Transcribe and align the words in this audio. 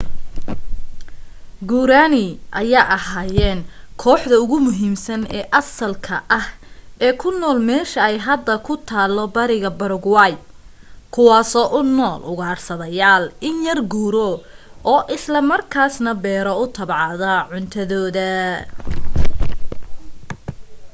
guarani 1.71 2.21
ayaa 2.59 2.85
ahaayeen 2.97 3.59
kooxda 4.03 4.35
ugu 4.43 4.57
muhiimsan 4.67 5.21
oo 5.37 5.43
asalka 5.59 6.15
ah 6.37 6.47
ee 7.05 7.13
ku 7.21 7.29
nool 7.39 7.59
meesha 7.69 7.99
ay 8.09 8.15
hadda 8.27 8.53
ku 8.65 8.73
taalo 8.89 9.23
bariga 9.35 9.71
paraguay 9.79 10.33
kuwaasoo 11.13 11.67
u 11.77 11.79
nool 11.97 12.21
ugaarsadeyaal 12.31 13.23
in 13.47 13.55
yar 13.67 13.79
guuro 13.93 14.29
oo 14.91 15.01
isla 15.15 15.39
markaas 15.51 15.95
na 16.05 16.11
beero 16.23 16.53
u 16.63 16.65
tabcado 16.77 17.33
cuntadooda 17.49 18.29